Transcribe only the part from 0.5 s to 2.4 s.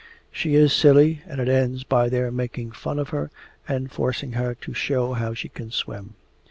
is silly, and it ends by their